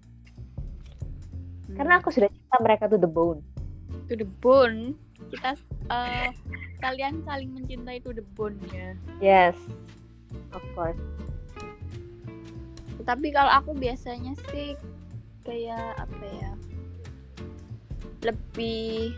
Hmm. 1.69 1.75
karena 1.77 2.01
aku 2.01 2.09
sudah 2.09 2.29
cinta 2.29 2.57
mereka 2.59 2.89
to 2.89 2.97
the 2.97 3.09
bone. 3.09 3.45
To 4.09 4.13
the 4.17 4.25
bone? 4.41 4.97
Kita 5.29 5.53
eh, 5.93 6.33
kalian 6.81 7.21
saling 7.21 7.53
mencintai 7.53 8.01
to 8.01 8.09
the 8.15 8.25
bone 8.33 8.57
ya 8.73 8.95
yes 9.21 9.53
of 10.55 10.63
course. 10.73 10.97
Tapi 13.05 13.33
kalau 13.33 13.49
aku 13.53 13.73
biasanya 13.77 14.33
sih 14.49 14.73
kayak 15.45 15.97
apa 15.97 16.25
ya 16.29 16.51
lebih 18.21 19.15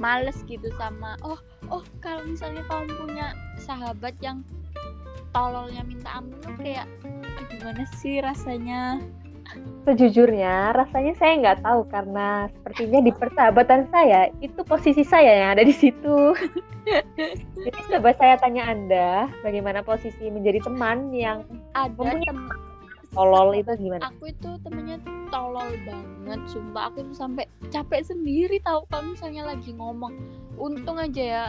males 0.00 0.36
gitu 0.48 0.68
sama 0.80 1.14
oh 1.22 1.38
oh 1.68 1.84
kalau 2.00 2.24
misalnya 2.26 2.64
kamu 2.66 2.90
punya 2.96 3.26
sahabat 3.60 4.16
yang 4.24 4.42
tololnya 5.30 5.84
minta 5.86 6.10
ampun 6.18 6.40
tuh 6.42 6.54
kayak 6.58 6.88
"Ah, 7.38 7.44
gimana 7.52 7.84
sih 8.00 8.18
rasanya 8.20 8.98
sejujurnya 9.88 10.76
rasanya 10.76 11.14
saya 11.16 11.32
nggak 11.40 11.60
tahu 11.64 11.80
karena 11.88 12.46
sepertinya 12.52 13.00
di 13.02 13.12
persahabatan 13.16 13.88
saya 13.88 14.28
itu 14.44 14.60
posisi 14.62 15.02
saya 15.02 15.44
yang 15.44 15.48
ada 15.56 15.64
di 15.64 15.74
situ. 15.74 16.36
Jadi 17.64 17.78
coba 17.92 18.10
saya 18.16 18.34
tanya 18.38 18.68
anda 18.68 19.28
bagaimana 19.40 19.80
posisi 19.80 20.28
menjadi 20.28 20.62
teman 20.64 21.10
yang 21.12 21.44
ada 21.74 21.90
Mempunyai 21.96 22.28
tem 22.28 22.38
tolol 23.10 23.48
itu 23.56 23.72
gimana? 23.80 24.02
Aku 24.12 24.30
itu 24.30 24.50
temennya 24.62 24.98
tolol 25.34 25.70
banget 25.82 26.40
sumpah. 26.46 26.92
Aku 26.92 27.02
tuh 27.10 27.16
sampai 27.16 27.44
capek 27.74 28.06
sendiri 28.06 28.62
tahu 28.62 28.86
kalau 28.92 29.16
misalnya 29.16 29.48
lagi 29.48 29.74
ngomong. 29.74 30.14
Untung 30.60 31.00
aja 31.00 31.22
ya 31.24 31.44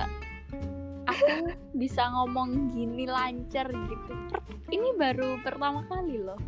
aku 1.06 1.52
bisa 1.76 2.08
ngomong 2.16 2.72
gini 2.72 3.06
lancar 3.06 3.68
gitu. 3.68 4.14
Ini 4.72 4.96
baru 4.96 5.36
pertama 5.44 5.84
kali 5.92 6.16
loh 6.16 6.40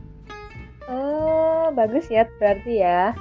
oh 0.89 1.71
bagus 1.71 2.07
ya 2.07 2.27
berarti 2.37 2.83
ya. 2.83 3.13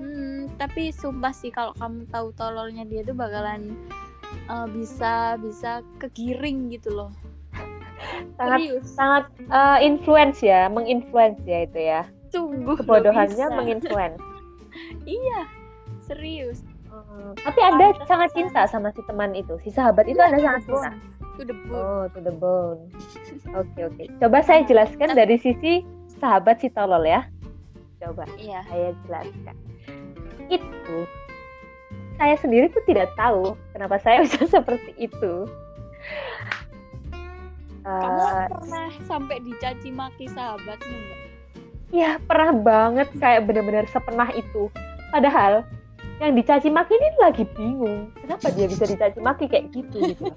Hmm, 0.00 0.48
tapi 0.56 0.90
sumpah 0.90 1.30
sih 1.30 1.52
kalau 1.52 1.76
kamu 1.78 2.06
tahu 2.10 2.32
tololnya 2.34 2.82
dia 2.86 3.04
tuh 3.04 3.14
bakalan 3.14 3.74
eh, 4.48 4.66
bisa 4.74 5.36
bisa 5.38 5.84
kegiring 5.98 6.70
gitu 6.72 6.90
loh. 6.90 7.12
Sangat 8.40 8.58
serius? 8.64 8.86
sangat 8.96 9.24
eh, 9.38 9.78
influence 9.84 10.40
ya 10.40 10.66
menginfluence 10.72 11.40
ya 11.44 11.68
itu 11.68 11.78
ya. 11.78 12.02
Sungguh 12.32 12.74
kebodohannya 12.78 13.46
menginfluence. 13.52 14.20
Iya 15.02 15.50
serius. 15.98 16.62
Hmm, 16.90 17.34
tapi 17.42 17.58
anda 17.58 17.90
Pantesan. 17.90 18.06
sangat 18.06 18.30
cinta 18.34 18.62
sama 18.66 18.94
si 18.94 19.02
teman 19.06 19.34
itu 19.34 19.58
si 19.62 19.70
sahabat 19.70 20.06
itu 20.06 20.14
Iya, 20.18 20.26
anda 20.30 20.38
sangat 20.38 20.62
cinta? 20.66 20.90
to 21.34 21.42
the 21.42 21.56
bone. 21.66 21.74
Oh, 21.74 22.04
to 22.14 22.18
the 22.22 22.34
bone. 22.34 22.80
Oke, 23.58 23.80
oke. 23.82 24.04
Coba 24.22 24.38
saya 24.46 24.62
jelaskan 24.62 25.10
dari 25.14 25.38
sisi 25.38 25.82
sahabat 26.20 26.60
si 26.60 26.68
tolol 26.68 27.02
ya. 27.02 27.26
Coba 27.98 28.28
iya 28.36 28.62
saya 28.68 28.92
jelaskan. 29.08 29.56
Itu 30.46 31.08
saya 32.20 32.36
sendiri 32.36 32.68
tuh 32.68 32.84
tidak 32.84 33.10
tahu 33.16 33.56
kenapa 33.72 33.96
saya 33.98 34.22
bisa 34.28 34.44
seperti 34.46 34.92
itu. 35.00 35.48
kamu 37.80 38.20
Eh, 38.20 38.44
pernah 38.52 38.92
sampai 39.08 39.40
dicaci 39.40 39.88
maki 39.88 40.28
sahabatmu 40.28 40.96
nggak 41.00 41.20
ya 41.90 42.22
pernah 42.22 42.54
banget 42.54 43.08
kayak 43.18 43.46
benar-benar 43.50 43.86
sepenah 43.90 44.30
itu. 44.34 44.70
Padahal 45.10 45.66
yang 46.22 46.36
dicaci 46.38 46.70
maki 46.70 46.94
ini 46.94 47.08
lagi 47.18 47.44
bingung. 47.56 48.12
Kenapa 48.20 48.52
dia 48.54 48.68
bisa 48.70 48.86
dicaci 48.86 49.18
maki 49.18 49.50
kayak 49.50 49.74
gitu 49.74 50.14
gitu. 50.14 50.30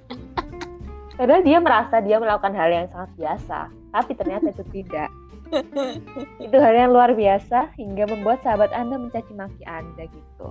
Padahal 1.18 1.46
dia 1.46 1.62
merasa 1.62 2.02
dia 2.02 2.18
melakukan 2.18 2.58
hal 2.58 2.70
yang 2.74 2.86
sangat 2.90 3.10
biasa, 3.14 3.70
tapi 3.94 4.12
ternyata 4.18 4.50
itu 4.50 4.64
tidak. 4.74 5.08
Itu 6.40 6.56
hal 6.56 6.74
yang 6.74 6.90
luar 6.90 7.12
biasa 7.12 7.72
hingga 7.74 8.06
membuat 8.06 8.40
sahabat 8.40 8.70
Anda 8.70 8.96
mencaci 8.96 9.32
maki 9.32 9.62
Anda 9.64 10.06
gitu. 10.06 10.48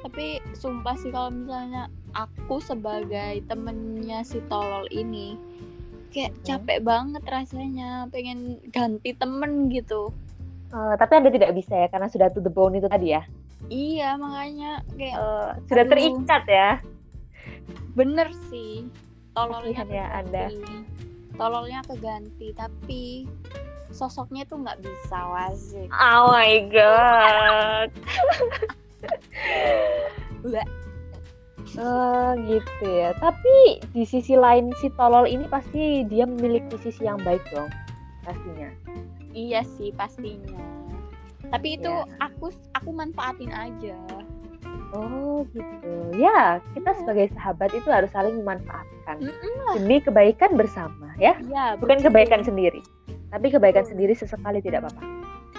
tapi 0.00 0.38
sumpah 0.52 0.94
sih 0.94 1.10
kalau 1.10 1.28
misalnya 1.28 1.86
aku 2.12 2.58
sebagai 2.58 3.42
temennya 3.44 4.22
si 4.22 4.38
tolol 4.46 4.86
ini 4.88 5.34
kayak 6.08 6.32
Hmm. 6.32 6.44
capek 6.44 6.78
banget 6.82 7.22
rasanya 7.24 8.08
pengen 8.08 8.38
ganti 8.68 9.12
temen 9.12 9.68
gitu 9.68 10.10
Eh, 10.68 10.94
tapi 10.96 11.12
Anda 11.14 11.30
tidak 11.30 11.56
bisa 11.56 11.72
ya 11.74 11.88
karena 11.88 12.06
sudah 12.06 12.28
to 12.28 12.38
the 12.38 12.48
bone 12.48 12.74
itu 12.74 12.84
tadi 12.86 13.10
ya. 13.10 13.24
iya 13.66 14.14
makanya 14.14 14.84
kayak 14.92 15.16
Eh, 15.16 15.50
sudah 15.64 15.80
Aduh. 15.82 15.90
terikat 15.90 16.42
ya. 16.46 16.70
bener 17.94 18.28
sih 18.46 18.84
tololnya 19.32 19.82
ya 19.84 20.06
Anda. 20.14 20.52
tololnya 21.34 21.80
keganti 21.82 22.52
tapi 22.52 23.24
sosoknya 23.90 24.44
tuh 24.44 24.60
nggak 24.60 24.78
bisa 24.78 25.18
wazik 25.26 25.88
Oh 25.90 26.30
my 26.30 26.54
god. 26.68 27.88
Bleh. 30.40 30.66
Oh 31.76 32.32
gitu 32.40 32.84
ya. 32.86 33.12
Tapi 33.14 33.56
di 33.90 34.02
sisi 34.02 34.34
lain 34.34 34.72
si 34.76 34.88
tolol 34.90 35.24
ini 35.24 35.44
pasti 35.46 36.02
dia 36.04 36.24
memiliki 36.24 36.78
sisi 36.78 37.04
yang 37.04 37.20
baik 37.20 37.42
dong. 37.48 37.68
Pastinya. 38.22 38.68
iya 39.30 39.60
sih 39.62 39.88
pastinya 39.90 40.56
tapi 41.46 41.76
itu 41.76 41.88
Iya. 41.88 42.04
aku 42.18 42.48
aku 42.74 42.90
manfaatin 42.90 43.48
aja 43.48 43.96
Oh 44.88 45.44
gitu. 45.52 45.92
Ya, 46.16 46.64
kita 46.72 46.90
Iya. 46.90 46.98
sebagai 46.98 47.26
sahabat 47.32 47.70
itu 47.70 47.84
harus 47.86 48.08
saling 48.08 48.40
memanfaatkan 48.40 49.20
Mm-mm 49.20 49.76
demi 49.76 50.00
kebaikan 50.00 50.56
bersama 50.56 51.12
ya. 51.16 51.36
Iya, 51.38 51.76
Bukan 51.76 52.00
betul. 52.00 52.08
kebaikan 52.08 52.40
sendiri. 52.40 52.80
Tapi 53.28 53.46
kebaikan 53.52 53.84
Betul. 53.84 53.92
sendiri 53.94 54.12
sesekali 54.16 54.58
tidak 54.64 54.88
apa-apa. 54.88 55.02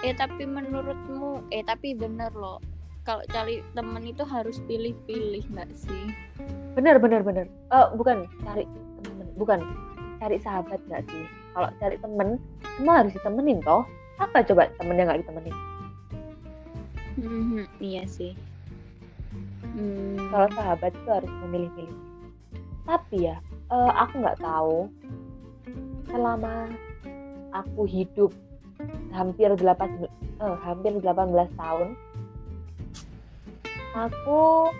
Eh 0.02 0.14
tapi 0.16 0.42
menurutmu, 0.48 1.44
eh 1.54 1.62
tapi 1.62 1.94
bener 1.94 2.32
loh. 2.34 2.58
kalau 3.00 3.24
cari 3.32 3.64
temen 3.72 4.04
itu 4.04 4.22
harus 4.28 4.60
pilih-pilih 4.68 5.40
nggak 5.56 5.72
sih? 5.72 6.12
Bener 6.76 7.00
bener 7.00 7.24
bener. 7.24 7.48
Eh, 7.48 7.88
bukan 7.96 8.28
cari 8.44 8.68
temen 9.02 9.26
bukan. 9.40 9.58
Cari 10.20 10.36
sahabat 10.36 10.78
nggak 10.84 11.08
sih? 11.08 11.24
Kalau 11.56 11.68
cari 11.80 11.96
temen 11.96 12.36
semua 12.76 13.00
harus 13.00 13.16
ditemenin 13.16 13.64
toh. 13.64 13.88
Apa 14.20 14.44
coba 14.44 14.68
temennya 14.76 15.08
nggak 15.08 15.20
ditemenin? 15.24 15.56
Mhm, 17.16 17.64
iya 17.80 18.04
sih. 18.04 18.36
Hmm, 19.72 20.20
kalau 20.28 20.48
sahabat 20.52 20.92
itu 20.92 21.08
harus 21.08 21.32
memilih-milih. 21.48 21.98
Tapi 22.84 23.32
ya 23.32 23.40
eh, 23.72 23.92
aku 23.96 24.14
nggak 24.20 24.40
tahu 24.44 24.92
selama 26.12 26.68
aku 27.52 27.84
hidup 27.84 28.30
hampir 29.12 29.50
8 29.52 29.60
eh, 30.40 30.56
hampir 30.64 30.92
18 30.98 31.04
tahun 31.54 31.88
aku 33.92 34.70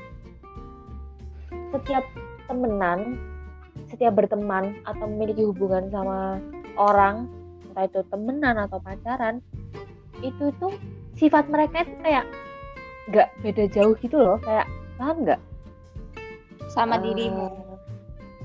setiap 1.74 2.04
temenan 2.46 3.18
setiap 3.90 4.14
berteman 4.14 4.78
atau 4.87 5.06
memiliki 5.06 5.42
hubungan 5.42 5.90
sama 5.90 6.38
orang 6.78 7.26
entah 7.70 7.87
itu 7.87 8.00
temenan 8.06 8.56
atau 8.59 8.78
pacaran 8.78 9.42
itu 10.22 10.50
tuh 10.59 10.74
sifat 11.14 11.50
mereka 11.50 11.83
itu 11.83 11.94
kayak 12.02 12.24
nggak 13.11 13.28
beda 13.42 13.64
jauh 13.70 13.94
gitu 13.98 14.16
loh 14.16 14.38
kayak 14.38 14.66
paham 14.94 15.26
nggak? 15.26 15.40
Sama 16.70 17.00
Eh, 17.00 17.02
dirimu. 17.02 17.46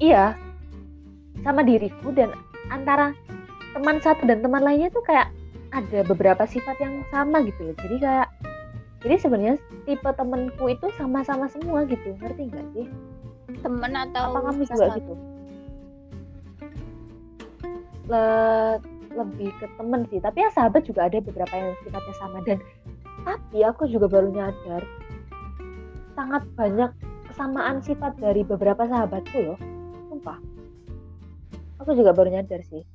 iya 0.02 0.34
sama 1.46 1.62
diriku 1.62 2.10
dan 2.10 2.34
antara 2.74 3.14
teman 3.76 4.00
satu 4.00 4.24
dan 4.24 4.40
teman 4.40 4.64
lainnya 4.64 4.88
tuh 4.88 5.04
kayak 5.04 5.28
ada 5.76 6.08
beberapa 6.08 6.48
sifat 6.48 6.80
yang 6.80 7.04
sama 7.12 7.44
gitu 7.44 7.68
loh. 7.68 7.76
Jadi 7.84 7.96
kayak 8.00 8.28
jadi 9.04 9.16
sebenarnya 9.20 9.56
tipe 9.84 10.10
temenku 10.16 10.66
itu 10.72 10.88
sama-sama 10.96 11.52
semua 11.52 11.84
gitu. 11.84 12.16
Ngerti 12.24 12.48
nggak 12.48 12.66
sih? 12.72 12.88
Temen 13.60 13.92
atau 13.92 14.32
apa 14.32 14.40
kamu 14.50 14.64
juga 14.64 14.86
gitu? 14.96 15.14
Le- 18.08 18.80
lebih 19.12 19.52
ke 19.60 19.68
temen 19.76 20.02
sih. 20.08 20.20
Tapi 20.24 20.38
ya 20.40 20.50
sahabat 20.56 20.88
juga 20.88 21.12
ada 21.12 21.20
beberapa 21.20 21.54
yang 21.54 21.76
sifatnya 21.84 22.16
sama. 22.16 22.40
Dan 22.48 22.64
tapi 23.28 23.60
aku 23.68 23.92
juga 23.92 24.08
baru 24.08 24.32
nyadar 24.32 24.82
sangat 26.16 26.48
banyak 26.56 26.92
kesamaan 27.28 27.84
sifat 27.84 28.16
dari 28.24 28.48
beberapa 28.48 28.88
sahabatku 28.88 29.38
loh. 29.44 29.60
Sumpah. 30.08 30.40
Aku 31.84 31.92
juga 31.92 32.16
baru 32.16 32.32
nyadar 32.32 32.64
sih 32.64 32.88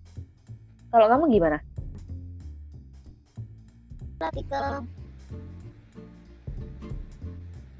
kalau 0.90 1.06
kamu 1.06 1.24
gimana? 1.30 1.58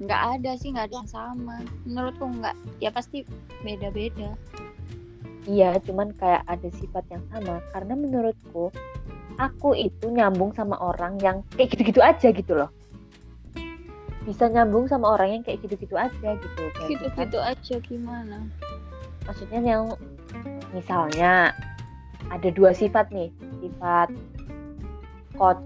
Nggak 0.01 0.21
ada 0.41 0.51
sih 0.57 0.73
nggak 0.73 0.89
ada 0.89 0.95
yang 1.05 1.11
sama. 1.11 1.61
Menurutku 1.85 2.25
nggak. 2.25 2.55
Ya 2.81 2.89
pasti 2.89 3.21
beda-beda. 3.61 4.33
Iya 5.45 5.77
cuman 5.85 6.15
kayak 6.17 6.41
ada 6.49 6.69
sifat 6.73 7.05
yang 7.13 7.21
sama. 7.29 7.61
Karena 7.69 7.93
menurutku 7.93 8.73
aku 9.37 9.77
itu 9.77 10.09
nyambung 10.09 10.57
sama 10.57 10.79
orang 10.81 11.21
yang 11.21 11.45
kayak 11.53 11.77
gitu-gitu 11.77 12.01
aja 12.01 12.33
gitu 12.33 12.57
loh. 12.57 12.73
Bisa 14.25 14.49
nyambung 14.49 14.89
sama 14.89 15.13
orang 15.13 15.37
yang 15.37 15.43
kayak 15.45 15.61
gitu-gitu 15.61 15.93
aja 15.93 16.29
gitu. 16.37 16.61
Kan 16.73 16.87
gitu-gitu 16.89 17.37
aja 17.37 17.75
gimana? 17.85 18.37
Maksudnya 19.29 19.61
yang 19.61 19.85
misalnya 20.73 21.53
ada 22.31 22.47
dua 22.55 22.71
sifat 22.71 23.11
nih 23.11 23.27
sifat 23.59 24.07
kot 25.35 25.59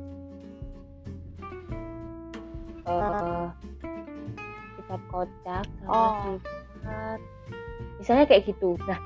eh, 2.90 3.46
sifat 4.82 5.02
kocak 5.14 5.66
sama 5.86 5.94
Oh. 5.94 6.38
sifat 6.42 7.20
misalnya 8.02 8.26
kayak 8.30 8.44
gitu. 8.50 8.78
Nah 8.90 9.00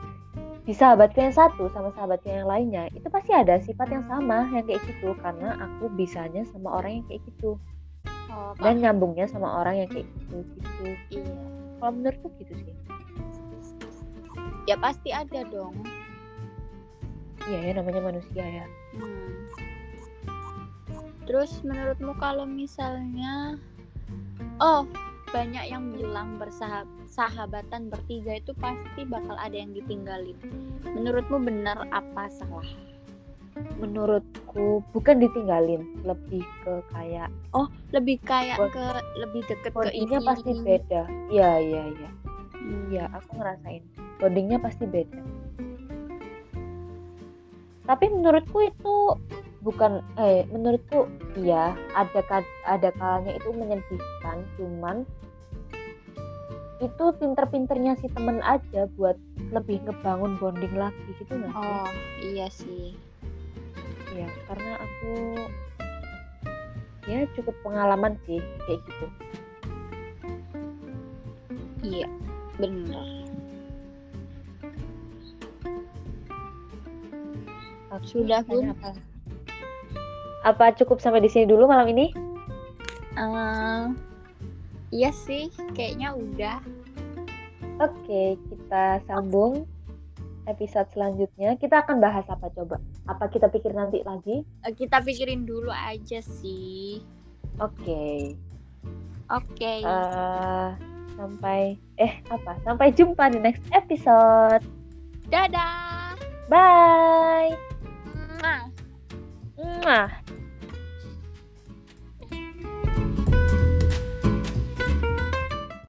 di 0.64 0.78
sahabatku 0.78 1.18
yang 1.18 1.34
satu 1.34 1.66
sama 1.74 1.90
sahabatku 1.98 2.30
yang 2.30 2.46
lainnya 2.46 2.88
itu 2.94 3.08
pasti 3.10 3.32
ada 3.34 3.58
sifat 3.60 3.90
yang 3.92 4.06
sama 4.08 4.48
yang 4.56 4.64
kayak 4.64 4.80
gitu. 4.88 5.12
Karena 5.20 5.56
aku 5.60 5.92
bisanya 6.00 6.48
sama 6.48 6.80
orang 6.80 7.04
yang 7.04 7.06
kayak 7.12 7.22
gitu. 7.28 7.60
Oh, 8.30 8.54
dan 8.62 8.80
nyambungnya 8.80 9.26
sama 9.28 9.64
orang 9.66 9.84
yang 9.84 9.90
kayak 9.92 10.08
gitu 10.08 10.38
gitu. 10.56 10.84
Iya. 11.12 11.36
Kalau 11.80 11.92
menurutku 11.96 12.28
gitu 12.40 12.54
sih. 12.56 12.76
Ya 14.68 14.78
pasti 14.78 15.10
ada 15.10 15.42
dong 15.50 15.82
iya 17.50 17.60
ya 17.66 17.72
namanya 17.76 18.02
manusia 18.04 18.46
ya 18.46 18.66
Hmm. 18.94 19.50
Terus 21.26 21.62
menurutmu 21.62 22.18
kalau 22.18 22.42
misalnya 22.42 23.54
oh 24.58 24.82
banyak 25.30 25.62
yang 25.70 25.94
bilang 25.94 26.42
bersahabatan 26.42 27.94
bertiga 27.94 28.42
itu 28.42 28.50
pasti 28.58 29.06
bakal 29.06 29.38
ada 29.38 29.54
yang 29.54 29.70
ditinggalin. 29.70 30.34
Menurutmu 30.82 31.38
benar 31.38 31.86
apa 31.90 32.26
salah? 32.34 32.66
menurutku 33.78 34.80
bukan 34.96 35.20
ditinggalin 35.20 35.84
lebih 36.02 36.42
ke 36.64 36.80
kayak 36.90 37.28
Lebih 37.92 38.18
kayak 38.24 38.56
ke 38.72 38.86
lebih 39.20 39.42
deket 39.52 39.72
ke 39.76 39.90
ini. 39.92 40.16
pasti 40.24 40.52
beda 40.64 41.02
iya 41.28 41.60
iya 41.60 41.84
iya 41.92 42.10
Hmm. 42.60 42.92
iya 42.92 43.06
aku 43.12 43.36
ngerasain 43.36 43.84
bondingnya 44.20 44.60
pasti 44.60 44.84
beda 44.84 45.20
tapi 47.90 48.06
menurutku 48.14 48.70
itu 48.70 49.18
bukan 49.66 50.06
eh 50.22 50.46
menurutku 50.54 51.10
iya 51.42 51.74
ada 51.98 52.22
ada 52.70 52.94
kalanya 53.02 53.34
itu 53.34 53.50
menyedihkan 53.50 54.46
cuman 54.62 55.10
itu 56.80 57.06
pinter-pinternya 57.20 58.00
si 58.00 58.08
temen 58.16 58.40
aja 58.46 58.88
buat 58.96 59.18
lebih 59.52 59.84
ngebangun 59.84 60.40
bonding 60.40 60.72
lagi 60.80 60.96
gitu 61.20 61.36
nggak 61.36 61.52
sih? 61.52 61.60
Oh 61.60 61.90
iya 62.24 62.48
sih. 62.48 62.86
Iya, 64.16 64.28
karena 64.48 64.72
aku 64.80 65.12
ya 67.04 67.28
cukup 67.36 67.56
pengalaman 67.68 68.16
sih 68.24 68.40
kayak 68.64 68.80
gitu. 68.88 69.06
Iya 71.84 72.08
benar. 72.56 73.08
Sudah, 78.04 78.42
Bun. 78.46 78.72
Apa? 78.74 78.96
Apa 80.46 80.72
cukup 80.76 81.04
sampai 81.04 81.20
di 81.20 81.28
sini 81.28 81.46
dulu 81.46 81.68
malam 81.68 81.88
ini? 81.92 82.16
Eh, 83.20 83.84
iya 84.96 85.12
sih, 85.12 85.52
kayaknya 85.76 86.16
udah. 86.16 86.60
Oke, 87.80 88.36
kita 88.48 89.04
sambung 89.08 89.68
episode 90.48 90.88
selanjutnya. 90.92 91.56
Kita 91.56 91.84
akan 91.84 92.00
bahas 92.00 92.26
apa 92.28 92.52
coba? 92.52 92.80
Apa 93.08 93.28
kita 93.28 93.48
pikir 93.48 93.72
nanti 93.72 94.04
lagi? 94.04 94.44
Eh, 94.64 94.74
Kita 94.74 95.00
pikirin 95.00 95.44
dulu 95.44 95.72
aja 95.72 96.20
sih. 96.20 97.00
Oke. 97.60 98.36
Oke. 99.30 99.84
eh, 99.86 100.70
sampai 101.20 101.76
eh 102.00 102.14
apa? 102.32 102.58
Sampai 102.64 102.96
jumpa 102.96 103.30
di 103.30 103.40
next 103.44 103.64
episode. 103.76 104.64
Dadah. 105.30 106.18
Bye. 106.50 107.69
Nah. 108.42 110.10